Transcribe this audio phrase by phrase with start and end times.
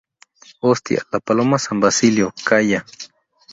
[0.61, 2.83] ¡hostia, la Paloma San Basilio!¡ calla!